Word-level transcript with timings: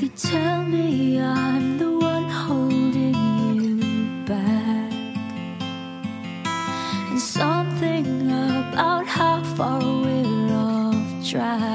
You 0.00 0.08
tell 0.16 0.62
me 0.62 1.20
I'm 1.20 1.76
the 1.76 1.92
one 1.92 2.24
holding 2.24 3.14
you 3.54 4.24
back. 4.24 4.92
And 7.10 7.20
something 7.20 8.30
about 8.30 9.06
how 9.06 9.42
far 9.56 9.78
we're 9.78 10.54
off 10.54 11.28
track. 11.28 11.69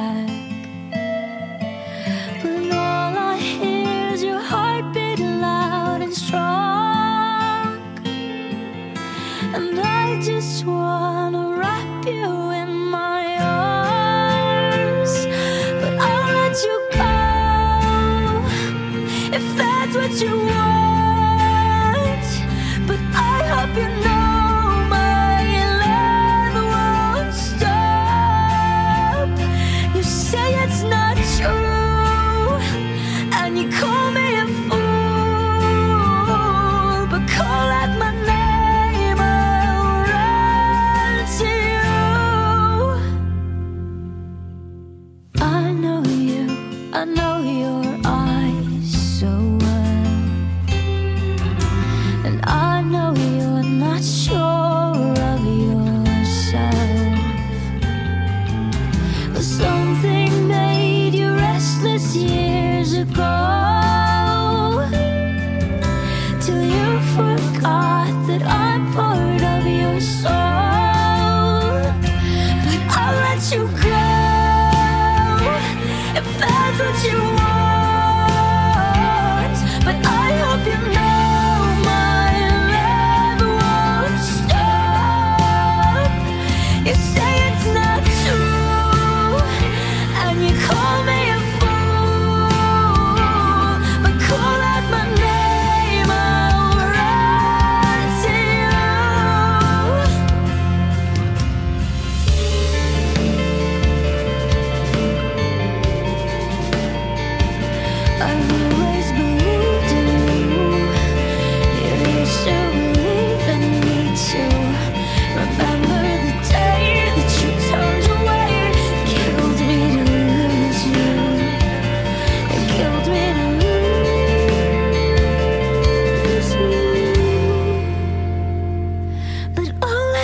街。 62.16 62.65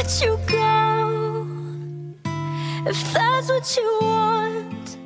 let 0.02 0.14
you 0.20 0.34
go 0.48 1.46
if 2.88 3.14
that's 3.14 3.50
what 3.50 3.78
you 3.78 4.00
want. 4.02 4.98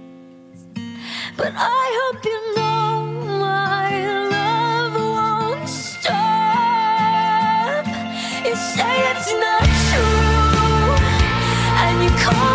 But 1.36 1.52
I 1.54 1.86
hope 2.00 2.24
you 2.24 2.40
know 2.56 2.92
my 3.40 3.90
love 4.32 4.94
won't 4.96 5.68
stop. 5.68 6.26
You 8.46 8.56
say 8.56 8.96
it's 9.12 9.32
not 9.44 9.68
true, 9.90 10.96
and 11.84 11.96
you 12.04 12.12
call. 12.24 12.55